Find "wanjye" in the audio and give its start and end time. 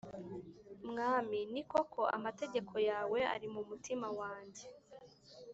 4.19-4.65